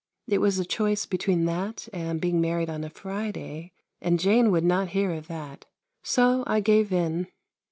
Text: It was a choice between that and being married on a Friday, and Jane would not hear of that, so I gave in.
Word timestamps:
It 0.27 0.39
was 0.41 0.57
a 0.57 0.65
choice 0.65 1.05
between 1.05 1.45
that 1.45 1.87
and 1.93 2.19
being 2.19 2.41
married 2.41 2.71
on 2.71 2.83
a 2.83 2.89
Friday, 2.89 3.71
and 4.01 4.19
Jane 4.19 4.49
would 4.49 4.63
not 4.65 4.87
hear 4.97 5.11
of 5.13 5.27
that, 5.27 5.65
so 6.01 6.43
I 6.47 6.59
gave 6.59 6.91
in. 6.91 7.27